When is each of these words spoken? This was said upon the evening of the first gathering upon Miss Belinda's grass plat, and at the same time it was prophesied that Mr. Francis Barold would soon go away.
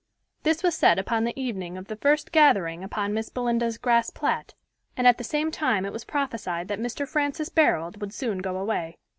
This 0.41 0.63
was 0.63 0.73
said 0.75 0.97
upon 0.97 1.25
the 1.25 1.39
evening 1.39 1.77
of 1.77 1.85
the 1.87 1.95
first 1.95 2.31
gathering 2.31 2.83
upon 2.83 3.13
Miss 3.13 3.29
Belinda's 3.29 3.77
grass 3.77 4.09
plat, 4.09 4.55
and 4.97 5.05
at 5.05 5.19
the 5.19 5.23
same 5.23 5.51
time 5.51 5.85
it 5.85 5.93
was 5.93 6.05
prophesied 6.05 6.69
that 6.69 6.79
Mr. 6.79 7.07
Francis 7.07 7.49
Barold 7.51 7.99
would 8.01 8.11
soon 8.11 8.39
go 8.39 8.57
away. 8.57 8.97